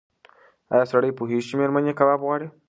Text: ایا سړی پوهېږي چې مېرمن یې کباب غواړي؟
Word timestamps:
ایا 0.73 0.83
سړی 0.91 1.11
پوهېږي 1.17 1.47
چې 1.49 1.55
مېرمن 1.59 1.83
یې 1.87 1.97
کباب 1.99 2.19
غواړي؟ 2.25 2.47